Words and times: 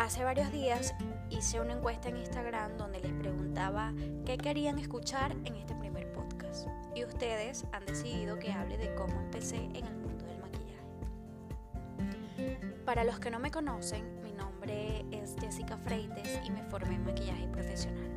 Hace 0.00 0.24
varios 0.24 0.50
días 0.50 0.94
hice 1.28 1.60
una 1.60 1.74
encuesta 1.74 2.08
en 2.08 2.16
Instagram 2.16 2.78
donde 2.78 3.00
les 3.00 3.12
preguntaba 3.12 3.92
qué 4.24 4.38
querían 4.38 4.78
escuchar 4.78 5.32
en 5.44 5.56
este 5.56 5.74
primer 5.74 6.10
podcast. 6.14 6.68
Y 6.94 7.04
ustedes 7.04 7.66
han 7.72 7.84
decidido 7.84 8.38
que 8.38 8.50
hable 8.50 8.78
de 8.78 8.94
cómo 8.94 9.20
empecé 9.20 9.56
en 9.56 9.84
el 9.84 9.94
mundo 9.96 10.24
del 10.24 10.38
maquillaje. 10.38 10.86
Para 12.86 13.04
los 13.04 13.20
que 13.20 13.30
no 13.30 13.38
me 13.40 13.50
conocen, 13.50 14.22
mi 14.22 14.32
nombre 14.32 15.04
es 15.10 15.36
Jessica 15.38 15.76
Freites 15.76 16.40
y 16.46 16.50
me 16.50 16.62
formé 16.62 16.94
en 16.94 17.04
maquillaje 17.04 17.46
profesional. 17.48 18.08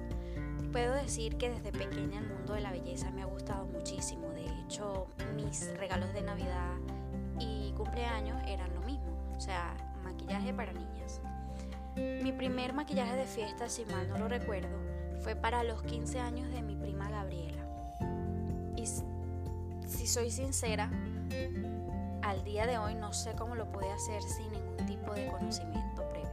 Puedo 0.71 0.93
decir 0.93 1.38
que 1.38 1.50
desde 1.50 1.74
pequeña 1.74 2.20
el 2.20 2.29
mundo 2.29 2.54
de 2.54 2.61
la 2.61 2.71
belleza 2.71 3.11
me 3.11 3.24
ha 3.24 3.25
gustado 3.25 3.65
muchísimo. 3.65 4.29
De 4.29 4.46
hecho, 4.61 5.07
mis 5.36 5.70
regalos 5.78 6.14
de 6.14 6.21
Navidad 6.21 6.78
y 7.42 7.74
cumpleaños 7.74 8.42
eran 8.47 8.74
lo 8.74 8.79
mismo, 8.84 9.36
o 9.36 9.42
sea, 9.42 9.75
maquillaje 10.06 10.54
para 10.54 10.71
niñas. 10.71 10.93
Mi 11.96 12.32
primer 12.32 12.74
maquillaje 12.74 13.15
de 13.15 13.25
fiesta, 13.25 13.70
si 13.70 13.86
mal 13.86 14.10
no 14.10 14.18
lo 14.18 14.28
recuerdo, 14.28 14.75
fue 15.21 15.36
para 15.36 15.64
los 15.64 15.83
15 15.83 16.19
años 16.19 16.52
de 16.52 16.61
mi 16.61 16.75
prima 16.75 17.10
Gabriela. 17.10 17.64
Y 18.75 18.86
si 19.88 20.07
soy 20.07 20.32
sincera, 20.32 20.89
al 22.21 22.43
día 22.43 22.66
de 22.66 22.78
hoy 22.78 22.96
no 22.96 23.14
sé 23.14 23.33
cómo 23.33 23.56
lo 23.56 23.71
pude 23.71 23.92
hacer 23.92 24.21
sin 24.24 24.52
ningún 24.52 24.86
tipo 24.86 25.14
de 25.14 25.28
conocimiento 25.28 26.07
previo. 26.10 26.29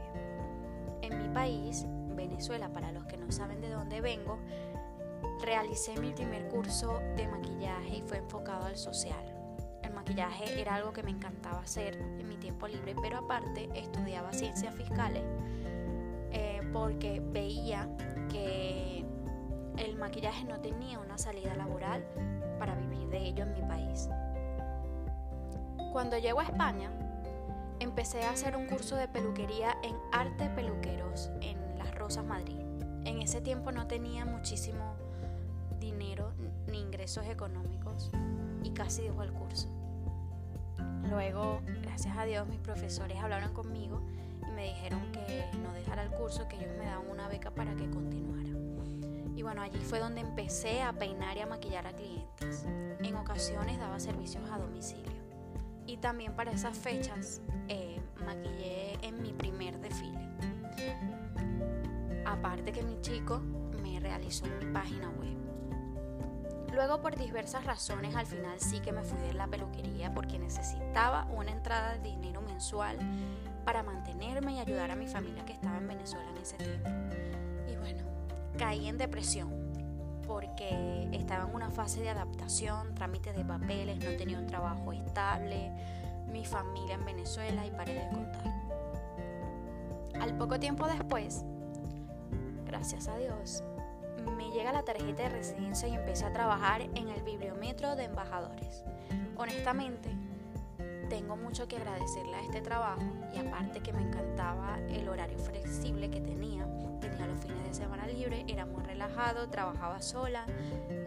En 1.03 1.23
mi 1.23 1.29
país, 1.29 1.85
Venezuela, 2.15 2.71
para 2.71 2.91
los 2.93 3.05
que 3.05 3.17
no 3.19 3.31
saben 3.31 3.61
de 3.61 3.69
dónde 3.69 4.01
vengo, 4.01 4.39
realicé 5.43 5.99
mi 6.01 6.13
primer 6.13 6.49
curso 6.49 7.01
de 7.17 7.29
maquillaje 7.29 7.99
y 7.99 8.03
fue 8.03 8.19
enfocado 8.19 8.65
al 8.65 8.77
social. 8.77 9.40
El 9.91 9.97
maquillaje 9.97 10.61
era 10.61 10.77
algo 10.77 10.93
que 10.93 11.03
me 11.03 11.11
encantaba 11.11 11.59
hacer 11.59 11.97
en 11.97 12.29
mi 12.29 12.37
tiempo 12.37 12.69
libre, 12.69 12.95
pero 13.03 13.19
aparte 13.19 13.69
estudiaba 13.75 14.33
ciencias 14.33 14.73
fiscales 14.77 15.25
eh, 16.31 16.61
porque 16.73 17.21
veía 17.21 17.89
que 18.29 19.05
el 19.79 19.97
maquillaje 19.97 20.45
no 20.45 20.61
tenía 20.61 21.01
una 21.01 21.19
salida 21.19 21.57
laboral 21.57 22.05
para 22.61 22.77
vivir 22.77 23.09
de 23.09 23.19
ello 23.19 23.43
en 23.43 23.53
mi 23.53 23.63
país. 23.63 24.09
Cuando 25.93 26.17
llego 26.19 26.39
a 26.39 26.45
España, 26.45 26.93
empecé 27.81 28.23
a 28.23 28.31
hacer 28.31 28.57
un 28.57 28.69
curso 28.69 28.95
de 28.95 29.09
peluquería 29.09 29.77
en 29.83 29.97
Arte 30.13 30.51
Peluqueros 30.51 31.31
en 31.41 31.59
Rosas 31.97 32.25
Madrid. 32.25 32.61
En 33.05 33.21
ese 33.21 33.41
tiempo 33.41 33.73
no 33.73 33.89
tenía 33.89 34.25
muchísimo 34.25 34.95
dinero 35.81 36.33
ni 36.69 36.79
ingresos 36.79 37.27
económicos 37.27 38.13
y 38.63 38.71
casi 38.71 39.03
dejó 39.03 39.25
el 39.25 39.33
curso. 39.33 39.80
Luego, 41.11 41.61
gracias 41.83 42.17
a 42.17 42.25
Dios, 42.25 42.47
mis 42.47 42.61
profesores 42.61 43.19
hablaron 43.19 43.53
conmigo 43.53 44.01
y 44.47 44.51
me 44.53 44.67
dijeron 44.67 45.11
que 45.11 45.45
no 45.61 45.73
dejara 45.73 46.05
el 46.05 46.11
curso, 46.11 46.47
que 46.47 46.55
ellos 46.55 46.71
me 46.79 46.87
daban 46.87 47.09
una 47.11 47.27
beca 47.27 47.51
para 47.51 47.75
que 47.75 47.91
continuara. 47.91 48.49
Y 49.35 49.43
bueno, 49.43 49.63
allí 49.63 49.81
fue 49.81 49.99
donde 49.99 50.21
empecé 50.21 50.83
a 50.83 50.93
peinar 50.93 51.37
y 51.37 51.41
a 51.41 51.47
maquillar 51.47 51.87
a 51.89 51.93
clientes. 51.93 52.65
En 53.03 53.17
ocasiones 53.17 53.79
daba 53.81 53.99
servicios 53.99 54.49
a 54.51 54.59
domicilio. 54.59 55.11
Y 55.87 55.97
también 55.97 56.37
para 56.37 56.53
esas 56.53 56.79
fechas 56.79 57.41
eh, 57.67 58.01
maquillé 58.25 58.97
en 59.03 59.21
mi 59.21 59.33
primer 59.33 59.81
desfile. 59.81 60.21
Aparte 62.25 62.71
que 62.71 62.83
mi 62.85 63.01
chico 63.01 63.41
me 63.83 63.99
realizó 63.99 64.47
mi 64.47 64.73
página 64.73 65.09
web. 65.09 65.50
Luego 66.73 67.01
por 67.01 67.17
diversas 67.17 67.65
razones 67.65 68.15
al 68.15 68.27
final 68.27 68.61
sí 68.61 68.81
que 68.81 68.93
me 68.93 69.03
fui 69.03 69.19
de 69.21 69.35
la 69.35 69.47
peluquería 69.47 70.15
porque 70.15 70.39
necesitaba 70.39 71.27
una 71.37 71.51
entrada 71.51 71.95
de 71.95 72.11
dinero 72.11 72.41
mensual 72.43 72.97
para 73.65 73.83
mantenerme 73.83 74.55
y 74.55 74.59
ayudar 74.61 74.91
a 74.91 74.97
mi 74.97 75.07
familia 75.07 75.45
que 75.45 75.53
estaba 75.53 75.79
en 75.79 75.89
Venezuela 75.89 76.29
en 76.31 76.37
ese 76.37 76.57
tiempo. 76.57 76.89
Y 77.71 77.77
bueno, 77.77 78.05
caí 78.57 78.89
en 78.89 78.99
depresión 78.99 79.61
porque 80.27 81.09
estaba 81.13 81.49
en 81.49 81.55
una 81.57 81.71
fase 81.71 82.01
de 82.01 82.11
adaptación, 82.11 82.95
trámites 82.95 83.37
de 83.37 83.45
papeles, 83.45 83.99
no 83.99 84.17
tenía 84.17 84.39
un 84.39 84.47
trabajo 84.47 84.93
estable, 84.93 85.73
mi 86.31 86.45
familia 86.45 86.95
en 86.95 87.05
Venezuela 87.05 87.67
y 87.67 87.71
paré 87.73 87.95
de 87.95 88.09
contar. 88.11 88.45
Al 90.21 90.37
poco 90.37 90.61
tiempo 90.61 90.87
después, 90.87 91.45
gracias 92.65 93.09
a 93.09 93.17
Dios, 93.17 93.65
me 94.37 94.51
llega 94.51 94.73
la 94.73 94.83
tarjeta 94.83 95.25
de 95.25 95.29
residencia 95.29 95.89
y 95.89 95.95
empecé 95.95 96.25
a 96.25 96.33
trabajar 96.33 96.83
en 96.83 97.09
el 97.09 97.23
bibliometro 97.23 97.97
de 97.97 98.05
embajadores. 98.05 98.85
Honestamente, 99.37 100.11
tengo 101.09 101.37
mucho 101.37 101.67
que 101.67 101.77
agradecerle 101.77 102.37
a 102.37 102.41
este 102.43 102.61
trabajo 102.61 103.03
y 103.35 103.39
aparte 103.39 103.81
que 103.81 103.93
me 103.93 104.03
encantaba 104.03 104.79
el 104.89 105.09
horario 105.09 105.39
flexible 105.39 106.09
que 106.09 106.21
tenía, 106.21 106.67
tenía 107.01 107.27
los 107.27 107.39
fines 107.39 107.65
de 107.65 107.75
semana 107.75 108.07
libre, 108.07 108.45
era 108.47 108.65
muy 108.65 108.83
relajado, 108.85 109.49
trabajaba 109.49 110.01
sola, 110.01 110.47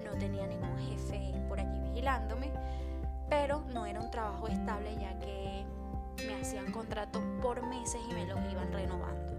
no 0.04 0.12
tenía 0.18 0.46
ningún 0.46 0.78
jefe 0.78 1.34
por 1.48 1.60
allí 1.60 1.80
vigilándome, 1.90 2.52
pero 3.30 3.64
no 3.74 3.86
era 3.86 4.02
un 4.02 4.12
trabajo 4.12 4.48
estable 4.48 4.96
ya 5.00 5.18
que 5.20 5.66
me 6.28 6.36
hacían 6.36 6.72
contratos 6.72 7.22
por 7.42 7.66
meses 7.66 8.02
y 8.10 8.14
me 8.14 8.26
los 8.26 8.40
iban 8.52 8.72
renovando. 8.72 9.34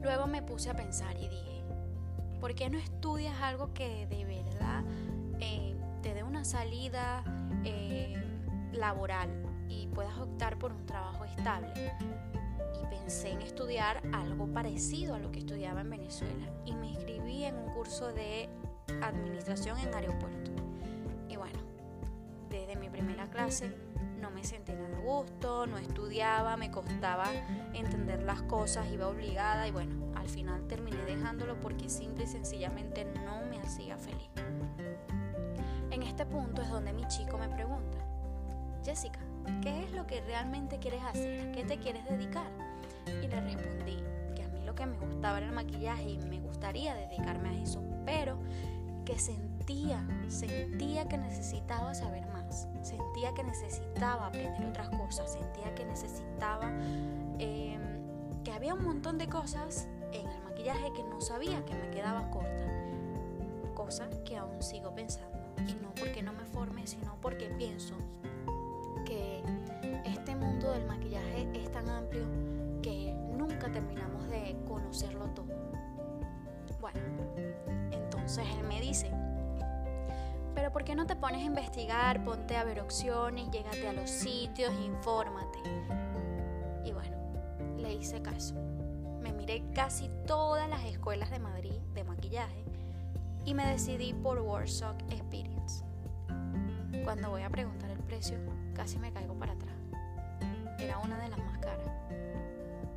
Luego 0.00 0.26
me 0.26 0.42
puse 0.42 0.70
a 0.70 0.74
pensar 0.74 1.16
y 1.16 1.28
dije, 1.28 1.53
¿por 2.44 2.54
qué 2.54 2.68
no 2.68 2.76
estudias 2.76 3.40
algo 3.40 3.72
que 3.72 4.06
de 4.06 4.26
verdad 4.26 4.84
eh, 5.40 5.74
te 6.02 6.12
dé 6.12 6.22
una 6.22 6.44
salida 6.44 7.24
eh, 7.64 8.22
laboral 8.70 9.30
y 9.66 9.86
puedas 9.86 10.18
optar 10.18 10.58
por 10.58 10.70
un 10.70 10.84
trabajo 10.84 11.24
estable? 11.24 11.72
Y 12.82 12.86
pensé 12.94 13.30
en 13.30 13.40
estudiar 13.40 14.02
algo 14.12 14.46
parecido 14.46 15.14
a 15.14 15.18
lo 15.18 15.32
que 15.32 15.38
estudiaba 15.38 15.80
en 15.80 15.88
Venezuela 15.88 16.52
y 16.66 16.74
me 16.76 16.88
inscribí 16.88 17.44
en 17.44 17.56
un 17.56 17.72
curso 17.72 18.12
de 18.12 18.50
administración 19.00 19.78
en 19.78 19.94
aeropuerto. 19.94 20.50
Y 21.30 21.36
bueno, 21.36 21.58
desde 22.50 22.76
mi 22.76 22.90
primera 22.90 23.26
clase 23.30 23.74
no 24.24 24.30
me 24.30 24.42
sentí 24.42 24.72
nada 24.72 24.96
a 24.96 25.00
gusto, 25.00 25.66
no 25.66 25.76
estudiaba, 25.76 26.56
me 26.56 26.70
costaba 26.70 27.26
entender 27.74 28.22
las 28.22 28.40
cosas, 28.40 28.90
iba 28.90 29.06
obligada 29.06 29.68
y 29.68 29.70
bueno, 29.70 30.14
al 30.16 30.30
final 30.30 30.66
terminé 30.66 30.96
dejándolo 31.04 31.60
porque 31.60 31.90
simple 31.90 32.24
y 32.24 32.26
sencillamente 32.26 33.04
no 33.04 33.42
me 33.50 33.58
hacía 33.58 33.98
feliz. 33.98 34.30
En 35.90 36.02
este 36.02 36.24
punto 36.24 36.62
es 36.62 36.70
donde 36.70 36.94
mi 36.94 37.06
chico 37.06 37.36
me 37.36 37.50
pregunta, 37.50 37.98
Jessica, 38.82 39.20
¿qué 39.60 39.84
es 39.84 39.92
lo 39.92 40.06
que 40.06 40.22
realmente 40.22 40.78
quieres 40.78 41.02
hacer? 41.02 41.46
¿A 41.46 41.52
qué 41.52 41.62
te 41.62 41.76
quieres 41.76 42.06
dedicar? 42.06 42.50
Y 43.06 43.26
le 43.26 43.40
respondí 43.42 44.02
que 44.34 44.42
a 44.42 44.48
mí 44.48 44.64
lo 44.64 44.74
que 44.74 44.86
me 44.86 44.96
gustaba 44.96 45.36
era 45.36 45.48
el 45.48 45.52
maquillaje 45.52 46.12
y 46.12 46.18
me 46.30 46.40
gustaría 46.40 46.94
dedicarme 46.94 47.50
a 47.50 47.62
eso, 47.62 47.82
pero 48.06 48.38
que 49.04 49.18
sentía, 49.18 50.02
sentía 50.28 51.06
que 51.08 51.18
necesitaba 51.18 51.94
saber 51.94 52.26
más, 52.28 52.33
sentía 52.82 53.32
que 53.34 53.44
necesitaba 53.44 54.26
aprender 54.26 54.66
otras 54.66 54.88
cosas, 54.90 55.32
sentía 55.32 55.74
que 55.74 55.84
necesitaba, 55.84 56.70
em, 57.38 58.42
que 58.42 58.52
había 58.52 58.74
un 58.74 58.84
montón 58.84 59.18
de 59.18 59.28
cosas 59.28 59.88
en 60.12 60.28
el 60.28 60.42
maquillaje 60.44 60.92
que 60.92 61.02
no 61.04 61.20
sabía 61.20 61.64
que 61.64 61.74
me 61.74 61.90
quedaba 61.90 62.30
corta, 62.30 62.66
cosa 63.74 64.08
que 64.24 64.36
aún 64.36 64.62
sigo 64.62 64.94
pensando, 64.94 65.38
y 65.58 65.74
no 65.82 65.92
porque 65.94 66.22
no 66.22 66.32
me 66.32 66.44
forme, 66.44 66.86
sino 66.86 67.16
porque 67.20 67.46
pienso 67.58 67.94
que 69.04 69.42
este 70.04 70.36
mundo 70.36 70.70
del 70.72 70.86
maquillaje 70.86 71.48
es 71.54 71.70
tan 71.72 71.88
amplio 71.88 72.24
que 72.82 73.12
nunca 73.36 73.70
terminamos 73.70 74.28
de 74.28 74.56
conocerlo 74.66 75.26
todo. 75.30 75.46
Bueno, 76.80 77.00
entonces 77.90 78.44
él 78.58 78.66
me 78.66 78.80
dice, 78.80 79.10
pero 80.64 80.72
¿por 80.72 80.84
qué 80.84 80.94
no 80.94 81.04
te 81.04 81.14
pones 81.14 81.42
a 81.42 81.44
investigar? 81.44 82.24
Ponte 82.24 82.56
a 82.56 82.64
ver 82.64 82.80
opciones, 82.80 83.50
llégate 83.50 83.86
a 83.86 83.92
los 83.92 84.08
sitios, 84.08 84.72
infórmate. 84.82 85.58
Y 86.86 86.92
bueno, 86.92 87.18
le 87.76 87.92
hice 87.92 88.22
caso. 88.22 88.54
Me 89.20 89.34
miré 89.34 89.62
casi 89.74 90.08
todas 90.26 90.66
las 90.70 90.82
escuelas 90.84 91.30
de 91.30 91.38
Madrid 91.38 91.78
de 91.92 92.04
maquillaje 92.04 92.64
y 93.44 93.52
me 93.52 93.66
decidí 93.66 94.14
por 94.14 94.40
Warsaw 94.40 94.96
Experience. 95.10 95.84
Cuando 97.04 97.28
voy 97.28 97.42
a 97.42 97.50
preguntar 97.50 97.90
el 97.90 98.00
precio, 98.00 98.38
casi 98.72 98.98
me 98.98 99.12
caigo 99.12 99.34
para 99.34 99.52
atrás. 99.52 99.76
Era 100.78 100.96
una 100.96 101.18
de 101.18 101.28
las 101.28 101.40
más 101.40 101.58
caras. 101.58 101.90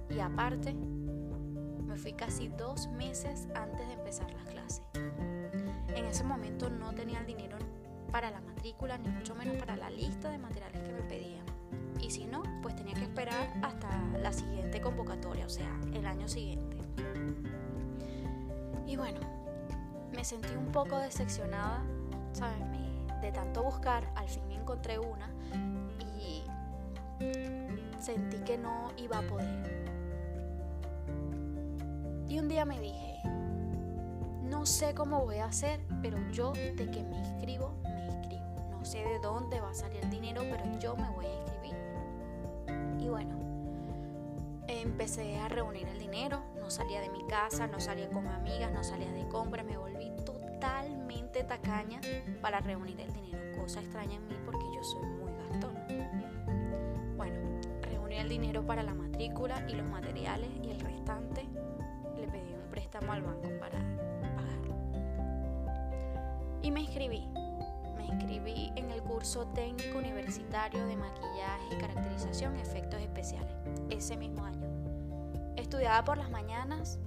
Y 0.10 0.22
aparte, 0.22 0.74
me 0.74 1.98
fui 1.98 2.14
casi 2.14 2.48
dos 2.48 2.88
meses 2.88 3.50
antes 3.54 3.86
de 3.86 3.94
empezar 3.94 4.32
las 4.32 4.46
clases. 4.46 4.84
En 5.98 6.06
ese 6.06 6.24
momento 6.24 6.70
no 6.70 6.94
tenía 6.94 7.20
el 7.20 7.26
dinero 7.26 7.57
para 8.12 8.32
la 8.32 8.42
matrícula, 8.42 8.98
ni 8.98 9.10
mucho 9.10 9.36
menos 9.36 9.58
para 9.58 9.76
la 9.76 9.90
lista 9.90 10.30
de 10.30 10.38
materiales 10.38 10.82
que 10.82 10.94
me 10.94 11.02
pedían. 11.02 11.46
Y 12.02 12.10
si 12.10 12.26
no, 12.26 12.44
pues 12.62 12.76
tenía 12.76 12.94
que 12.94 13.04
esperar 13.04 13.54
hasta 13.62 13.90
la 14.20 14.32
siguiente 14.32 14.82
convocatoria, 14.82 15.46
o 15.46 15.50
sea, 15.50 15.80
el 15.94 16.06
año 16.06 16.28
siguiente. 16.28 16.78
Y 18.86 18.96
bueno, 18.96 19.20
me 20.16 20.24
sentí 20.24 20.54
un 20.56 20.72
poco 20.72 20.98
decepcionada, 21.00 21.84
¿sabes? 22.34 22.58
de 23.22 23.32
tanto 23.32 23.64
buscar, 23.64 24.08
al 24.16 24.30
fin 24.30 24.44
encontré 24.52 25.00
una 25.00 25.30
y 26.20 26.44
sentí 28.00 28.38
que 28.40 28.58
no 28.58 28.92
iba 28.98 29.20
a 29.20 29.22
poder. 29.24 29.88
Y 32.28 32.40
un 32.40 32.48
día 32.48 32.66
me 32.66 32.80
dije, 32.80 33.22
no 34.44 34.66
sé 34.66 34.94
cómo 34.94 35.24
voy 35.24 35.38
a 35.38 35.46
hacer, 35.46 35.80
pero 36.02 36.18
yo 36.32 36.52
de 36.54 36.90
que 36.92 37.04
me 37.04 37.18
inscribo, 37.18 37.74
sé 38.88 39.04
de 39.04 39.20
dónde 39.20 39.60
va 39.60 39.72
a 39.72 39.74
salir 39.74 40.02
el 40.02 40.10
dinero, 40.10 40.44
pero 40.50 40.64
yo 40.80 40.96
me 40.96 41.10
voy 41.10 41.26
a 41.26 41.34
inscribir. 41.34 41.76
Y 43.00 43.10
bueno, 43.10 43.36
empecé 44.68 45.38
a 45.40 45.50
reunir 45.50 45.88
el 45.90 46.00
dinero, 46.00 46.42
no 46.58 46.70
salía 46.70 47.02
de 47.02 47.10
mi 47.10 47.26
casa, 47.28 47.68
no 47.68 47.82
salía 47.82 48.10
con 48.10 48.26
amigas, 48.28 48.72
no 48.72 48.86
salía 48.86 49.12
de 49.12 49.28
compras, 49.28 49.66
me 49.66 49.78
volví 49.78 50.10
totalmente 50.26 51.44
tacaña 51.44 52.00
para 52.42 52.62
reunir 52.62 53.00
el 53.02 53.12
dinero, 53.12 53.62
cosa 53.62 53.82
extraña 53.82 54.16
en 54.16 54.28
mí 54.28 54.36
porque 54.46 54.64
yo 54.74 54.82
soy 54.82 55.06
muy 55.06 55.34
gastona. 55.50 55.86
Bueno, 57.18 57.36
reuní 57.82 58.16
el 58.16 58.30
dinero 58.30 58.66
para 58.66 58.84
la 58.84 58.94
matrícula 58.94 59.66
y 59.68 59.74
los 59.74 59.90
materiales 59.90 60.50
y 60.64 60.70
el 60.70 60.80
restante 60.80 61.46
le 62.16 62.28
pedí 62.28 62.54
un 62.54 62.72
préstamo 62.72 63.12
al 63.12 63.22
banco 63.22 63.50
para 63.60 63.80
pagarlo. 64.34 64.76
Y 66.62 66.72
me 66.72 66.82
inscribí. 66.82 67.28
Inscribí 68.08 68.72
en 68.76 68.90
el 68.92 69.02
curso 69.04 69.48
técnico 69.48 69.98
universitario 69.98 70.86
de 70.86 70.96
maquillaje 70.96 71.76
y 71.76 71.78
caracterización 71.78 72.56
efectos 72.58 73.02
especiales 73.02 73.52
ese 73.90 74.16
mismo 74.16 74.46
año. 74.46 74.68
Estudiaba 75.56 76.04
por 76.04 76.18
las 76.18 76.30
mañanas 76.30 77.00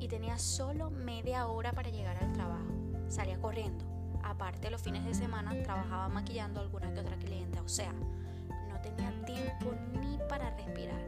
y 0.00 0.08
tenía 0.08 0.38
solo 0.38 0.90
media 0.90 1.46
hora 1.46 1.72
para 1.72 1.90
llegar 1.90 2.16
al 2.22 2.32
trabajo. 2.32 2.66
Salía 3.08 3.38
corriendo. 3.40 3.84
Aparte, 4.22 4.70
los 4.70 4.82
fines 4.82 5.04
de 5.04 5.14
semana 5.14 5.54
trabajaba 5.62 6.08
maquillando 6.08 6.60
a 6.60 6.64
alguna 6.64 6.92
que 6.92 7.00
otra 7.00 7.16
cliente. 7.16 7.60
O 7.60 7.68
sea, 7.68 7.92
no 7.92 8.80
tenía 8.80 9.10
tiempo 9.24 9.72
ni 10.00 10.18
para 10.28 10.50
respirar. 10.50 11.00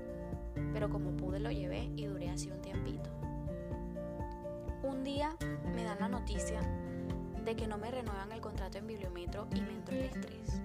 Pero 0.73 0.89
como 0.89 1.17
pude 1.17 1.41
lo 1.41 1.51
llevé 1.51 1.91
y 1.97 2.07
duré 2.07 2.31
así 2.31 2.51
un 2.51 2.61
tiempito. 2.61 3.11
Un 4.83 5.05
día 5.05 5.37
me 5.75 5.85
dan 5.85 6.01
la 6.01 6.09
noticia 6.09 6.61
de 7.45 7.57
que 7.57 7.67
no 7.67 7.79
me 7.79 7.91
renuevan 7.91 8.33
el 8.33 8.41
contrato 8.41 8.79
en 8.79 8.87
Bibliometro 8.87 9.47
y 9.55 9.61
me 9.61 9.73
entró 9.73 9.97
el 9.97 10.05
estrés. 10.05 10.61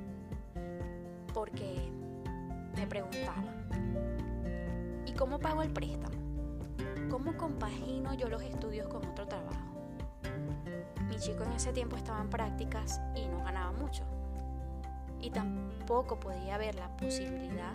Porque 1.34 1.90
me 2.76 2.88
preguntaba, 2.88 3.44
¿y 5.06 5.12
cómo 5.14 5.40
pago 5.40 5.62
el 5.62 5.72
préstamo? 5.72 6.16
¿Cómo 7.10 7.38
compagino 7.38 8.14
yo 8.14 8.28
los 8.30 8.42
estudios 8.42 8.88
con 8.88 9.06
otro 9.06 9.28
trabajo? 9.28 9.76
Mi 11.08 11.18
chico 11.18 11.44
en 11.44 11.54
ese 11.54 11.72
tiempo 11.72 11.96
estaba 11.96 12.22
en 12.22 12.30
prácticas 12.30 13.00
y 13.16 13.28
no 13.28 13.44
ganaba 13.44 13.72
mucho. 13.72 14.04
Y 15.22 15.30
tampoco 15.30 16.20
podía 16.20 16.56
haber 16.56 16.76
la 16.76 16.96
posibilidad 16.98 17.74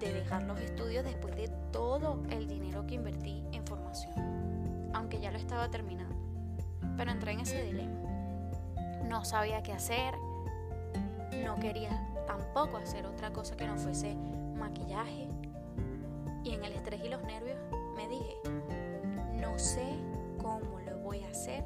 de 0.00 0.12
dejar 0.12 0.42
los 0.42 0.60
estudios 0.60 1.04
después 1.04 1.36
de 1.36 1.48
todo 1.72 2.22
el 2.30 2.48
dinero 2.48 2.86
que 2.86 2.94
invertí 2.94 3.44
en 3.52 3.66
formación, 3.66 4.90
aunque 4.92 5.20
ya 5.20 5.30
lo 5.30 5.38
estaba 5.38 5.70
terminando. 5.70 6.25
Pero 6.96 7.10
entré 7.10 7.32
en 7.32 7.40
ese 7.40 7.62
dilema. 7.62 8.00
No 9.04 9.24
sabía 9.24 9.62
qué 9.62 9.72
hacer, 9.72 10.14
no 11.44 11.56
quería 11.56 11.90
tampoco 12.26 12.76
hacer 12.76 13.06
otra 13.06 13.32
cosa 13.32 13.56
que 13.56 13.66
no 13.66 13.76
fuese 13.76 14.14
maquillaje. 14.58 15.28
Y 16.44 16.54
en 16.54 16.64
el 16.64 16.72
estrés 16.72 17.02
y 17.04 17.08
los 17.08 17.22
nervios 17.22 17.58
me 17.96 18.08
dije, 18.08 18.36
no 19.40 19.58
sé 19.58 19.86
cómo 20.40 20.80
lo 20.80 20.98
voy 20.98 21.22
a 21.24 21.28
hacer, 21.28 21.64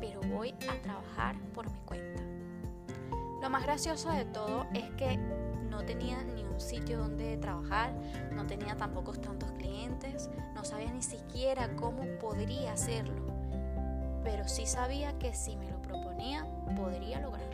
pero 0.00 0.20
voy 0.34 0.54
a 0.68 0.80
trabajar 0.82 1.36
por 1.54 1.70
mi 1.70 1.78
cuenta. 1.80 2.22
Lo 3.40 3.50
más 3.50 3.62
gracioso 3.64 4.10
de 4.12 4.24
todo 4.24 4.66
es 4.74 4.88
que 4.92 5.16
no 5.16 5.84
tenía 5.84 6.22
ni 6.22 6.44
un 6.44 6.60
sitio 6.60 6.98
donde 6.98 7.36
trabajar, 7.38 7.92
no 8.32 8.46
tenía 8.46 8.76
tampoco 8.76 9.12
tantos 9.14 9.50
clientes, 9.52 10.30
no 10.54 10.64
sabía 10.64 10.92
ni 10.92 11.02
siquiera 11.02 11.74
cómo 11.76 12.02
podría 12.20 12.72
hacerlo, 12.72 13.31
pero 14.24 14.48
sí 14.48 14.66
sabía 14.66 15.18
que 15.18 15.34
si 15.34 15.56
me 15.56 15.70
lo 15.70 15.80
proponía, 15.82 16.46
podría 16.76 17.20
lograrlo. 17.20 17.52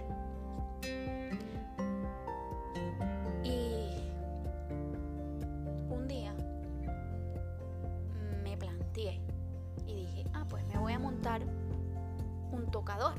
un 12.50 12.70
tocador. 12.70 13.15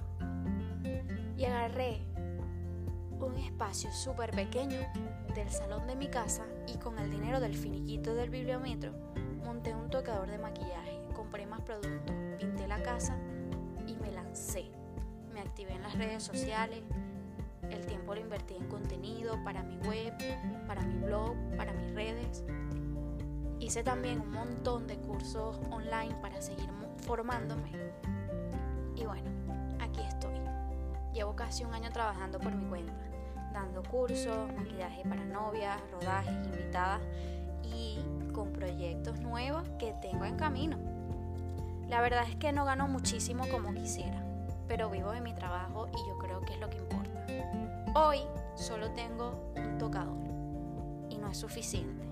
Y 1.37 1.45
agarré 1.45 2.01
un 3.19 3.37
espacio 3.37 3.91
súper 3.91 4.31
pequeño 4.31 4.79
del 5.35 5.49
salón 5.49 5.87
de 5.87 5.95
mi 5.95 6.07
casa 6.07 6.45
y 6.67 6.77
con 6.77 6.97
el 6.99 7.09
dinero 7.11 7.39
del 7.39 7.55
finiquito 7.55 8.15
del 8.15 8.29
bibliometro 8.29 8.91
monté 9.43 9.73
un 9.73 9.89
tocador 9.89 10.29
de 10.29 10.37
maquillaje, 10.37 11.01
compré 11.15 11.45
más 11.45 11.61
productos, 11.61 12.15
pinté 12.39 12.67
la 12.67 12.81
casa 12.81 13.17
lancé. 14.39 14.71
Me 15.33 15.41
activé 15.41 15.73
en 15.73 15.81
las 15.81 15.97
redes 15.97 16.23
sociales, 16.23 16.81
el 17.69 17.85
tiempo 17.85 18.15
lo 18.15 18.21
invertí 18.21 18.55
en 18.55 18.67
contenido 18.67 19.37
para 19.43 19.63
mi 19.63 19.77
web, 19.87 20.13
para 20.65 20.81
mi 20.81 20.95
blog, 20.97 21.35
para 21.57 21.73
mis 21.73 21.93
redes. 21.93 22.43
Hice 23.59 23.83
también 23.83 24.21
un 24.21 24.31
montón 24.31 24.87
de 24.87 24.95
cursos 24.97 25.59
online 25.71 26.15
para 26.21 26.41
seguir 26.41 26.69
formándome 27.05 27.69
y 28.95 29.05
bueno, 29.05 29.29
aquí 29.79 30.01
estoy. 30.01 30.39
Llevo 31.13 31.35
casi 31.35 31.65
un 31.65 31.73
año 31.73 31.91
trabajando 31.91 32.39
por 32.39 32.53
mi 32.55 32.65
cuenta, 32.69 32.93
dando 33.51 33.83
cursos, 33.83 34.51
maquillaje 34.53 35.03
para 35.03 35.25
novias, 35.25 35.79
rodajes, 35.91 36.33
invitadas 36.45 37.01
y 37.63 37.99
con 38.31 38.53
proyectos 38.53 39.19
nuevos 39.19 39.67
que 39.77 39.93
tengo 40.01 40.23
en 40.23 40.37
camino. 40.37 40.77
La 41.89 42.01
verdad 42.01 42.23
es 42.29 42.35
que 42.35 42.51
no 42.51 42.65
gano 42.65 42.87
muchísimo 42.87 43.47
como 43.49 43.73
quisiera, 43.73 44.28
pero 44.69 44.87
vivo 44.87 45.11
de 45.11 45.19
mi 45.19 45.33
trabajo 45.33 45.87
y 45.87 46.07
yo 46.07 46.17
creo 46.19 46.41
que 46.41 46.53
es 46.53 46.59
lo 46.59 46.69
que 46.69 46.77
importa. 46.77 47.25
Hoy 47.95 48.19
solo 48.53 48.91
tengo 48.91 49.51
un 49.57 49.79
tocador 49.79 50.15
y 51.09 51.17
no 51.17 51.27
es 51.31 51.37
suficiente. 51.37 52.05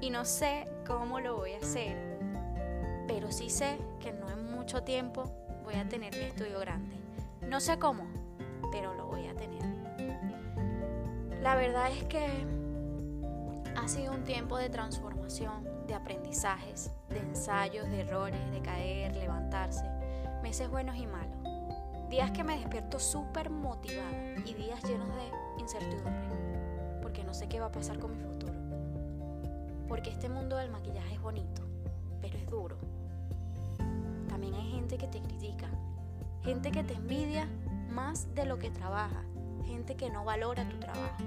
Y 0.00 0.10
no 0.10 0.24
sé 0.24 0.68
cómo 0.86 1.18
lo 1.18 1.36
voy 1.36 1.52
a 1.54 1.58
hacer, 1.58 1.96
pero 3.08 3.32
sí 3.32 3.50
sé 3.50 3.76
que 3.98 4.12
no 4.12 4.30
en 4.30 4.52
mucho 4.52 4.84
tiempo 4.84 5.24
voy 5.64 5.74
a 5.74 5.88
tener 5.88 6.16
mi 6.16 6.22
estudio 6.22 6.60
grande. 6.60 6.94
No 7.42 7.58
sé 7.58 7.76
cómo, 7.80 8.04
pero 8.70 8.94
lo 8.94 9.08
voy 9.08 9.26
a 9.26 9.34
tener. 9.34 9.64
La 11.42 11.56
verdad 11.56 11.90
es 11.90 12.04
que 12.04 12.46
ha 13.74 13.88
sido 13.88 14.12
un 14.12 14.22
tiempo 14.22 14.58
de 14.58 14.70
transformación, 14.70 15.68
de 15.88 15.94
aprendizajes, 15.94 16.92
de 17.08 17.18
ensayos, 17.18 17.90
de 17.90 18.02
errores, 18.02 18.50
de 18.52 18.60
caer, 18.60 19.16
levantarse, 19.16 19.84
meses 20.40 20.70
buenos 20.70 20.94
y 20.96 21.08
malos. 21.08 21.39
Días 22.10 22.32
que 22.32 22.44
me 22.44 22.58
despierto 22.58 22.98
súper 22.98 23.48
motivada 23.50 24.34
y 24.44 24.52
días 24.54 24.82
llenos 24.82 25.08
de 25.14 25.62
incertidumbre, 25.62 27.00
porque 27.00 27.24
no 27.24 27.32
sé 27.32 27.48
qué 27.48 27.60
va 27.60 27.66
a 27.66 27.72
pasar 27.72 27.98
con 27.98 28.12
mi 28.12 28.22
futuro. 28.22 28.52
Porque 29.88 30.10
este 30.10 30.28
mundo 30.28 30.56
del 30.56 30.70
maquillaje 30.70 31.14
es 31.14 31.20
bonito, 31.20 31.62
pero 32.20 32.36
es 32.36 32.46
duro 32.46 32.76
también 34.40 34.54
hay 34.54 34.70
gente 34.70 34.96
que 34.96 35.06
te 35.06 35.20
critica, 35.20 35.68
gente 36.42 36.70
que 36.70 36.82
te 36.82 36.94
envidia 36.94 37.46
más 37.90 38.34
de 38.34 38.46
lo 38.46 38.58
que 38.58 38.70
trabaja, 38.70 39.22
gente 39.66 39.96
que 39.96 40.08
no 40.08 40.24
valora 40.24 40.66
tu 40.66 40.78
trabajo. 40.78 41.24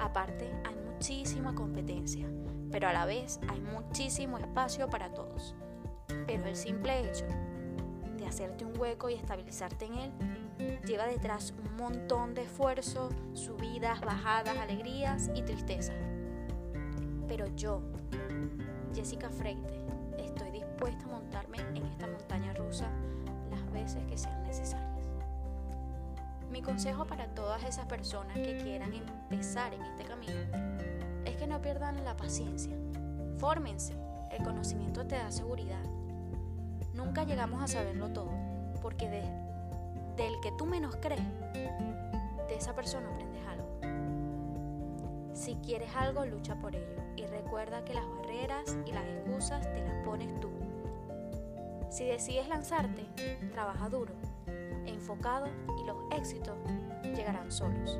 Aparte, 0.00 0.50
hay 0.64 0.74
muchísima 0.74 1.54
competencia, 1.54 2.26
pero 2.72 2.88
a 2.88 2.92
la 2.92 3.06
vez 3.06 3.38
hay 3.48 3.60
muchísimo 3.60 4.38
espacio 4.38 4.88
para 4.88 5.14
todos. 5.14 5.54
Pero 6.26 6.46
el 6.46 6.56
simple 6.56 7.08
hecho 7.08 7.26
hacerte 8.32 8.64
un 8.64 8.78
hueco 8.80 9.10
y 9.10 9.14
estabilizarte 9.14 9.84
en 9.84 9.94
él 9.94 10.12
lleva 10.86 11.06
detrás 11.06 11.52
un 11.62 11.76
montón 11.76 12.32
de 12.32 12.44
esfuerzo, 12.44 13.10
subidas, 13.34 14.00
bajadas, 14.00 14.56
alegrías 14.56 15.30
y 15.34 15.42
tristezas. 15.42 15.96
Pero 17.28 17.46
yo, 17.54 17.82
Jessica 18.94 19.28
Freite, 19.28 19.84
estoy 20.16 20.50
dispuesta 20.50 21.04
a 21.04 21.08
montarme 21.08 21.58
en 21.74 21.84
esta 21.84 22.06
montaña 22.06 22.54
rusa 22.54 22.88
las 23.50 23.70
veces 23.70 24.02
que 24.06 24.16
sean 24.16 24.42
necesarias. 24.44 25.06
Mi 26.50 26.62
consejo 26.62 27.04
para 27.04 27.26
todas 27.34 27.62
esas 27.64 27.84
personas 27.84 28.34
que 28.34 28.56
quieran 28.62 28.94
empezar 28.94 29.74
en 29.74 29.82
este 29.82 30.04
camino 30.04 30.40
es 31.26 31.36
que 31.36 31.46
no 31.46 31.60
pierdan 31.60 32.02
la 32.02 32.16
paciencia. 32.16 32.74
Fórmense, 33.36 33.94
el 34.30 34.42
conocimiento 34.42 35.06
te 35.06 35.16
da 35.16 35.30
seguridad. 35.30 35.84
Nunca 36.94 37.24
llegamos 37.24 37.62
a 37.62 37.68
saberlo 37.68 38.10
todo, 38.10 38.30
porque 38.80 39.08
del 40.16 40.40
que 40.40 40.52
tú 40.58 40.66
menos 40.66 40.96
crees, 40.96 41.22
de 42.48 42.54
esa 42.54 42.74
persona 42.74 43.08
aprendes 43.08 43.42
algo. 43.46 43.66
Si 45.34 45.54
quieres 45.56 45.94
algo, 45.96 46.24
lucha 46.26 46.56
por 46.56 46.76
ello 46.76 47.02
y 47.16 47.24
recuerda 47.26 47.84
que 47.84 47.94
las 47.94 48.08
barreras 48.08 48.76
y 48.86 48.92
las 48.92 49.04
excusas 49.04 49.62
te 49.72 49.82
las 49.82 50.04
pones 50.04 50.38
tú. 50.40 50.50
Si 51.90 52.04
decides 52.04 52.48
lanzarte, 52.48 53.06
trabaja 53.52 53.88
duro, 53.88 54.14
enfocado 54.86 55.46
y 55.80 55.86
los 55.86 55.96
éxitos 56.12 56.56
llegarán 57.14 57.50
solos. 57.50 57.98